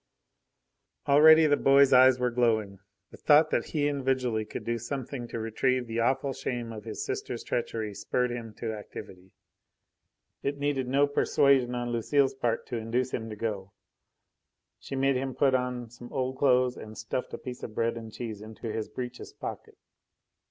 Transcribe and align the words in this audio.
Already 1.07 1.45
the 1.45 1.55
boy's 1.57 1.93
eyes 1.93 2.17
were 2.19 2.31
glowing. 2.31 2.79
The 3.11 3.17
thought 3.17 3.51
that 3.51 3.65
he 3.65 3.87
individually 3.87 4.45
could 4.45 4.63
do 4.63 4.79
something 4.79 5.27
to 5.27 5.37
retrieve 5.37 5.85
the 5.85 5.99
awful 5.99 6.33
shame 6.33 6.73
of 6.73 6.85
his 6.85 7.05
sister's 7.05 7.43
treachery 7.43 7.93
spurred 7.93 8.31
him 8.31 8.55
to 8.55 8.73
activity. 8.75 9.31
It 10.41 10.57
needed 10.57 10.87
no 10.87 11.05
persuasion 11.05 11.75
on 11.75 11.91
Lucile's 11.91 12.33
part 12.33 12.65
to 12.69 12.77
induce 12.77 13.11
him 13.11 13.29
to 13.29 13.35
go. 13.35 13.73
She 14.79 14.95
made 14.95 15.17
him 15.17 15.35
put 15.35 15.53
on 15.53 15.91
some 15.91 16.11
old 16.11 16.39
clothes 16.39 16.77
and 16.77 16.97
stuffed 16.97 17.35
a 17.35 17.37
piece 17.37 17.61
of 17.61 17.75
bread 17.75 17.95
and 17.95 18.11
cheese 18.11 18.41
into 18.41 18.71
his 18.73 18.89
breeches 18.89 19.33
pocket. 19.33 19.77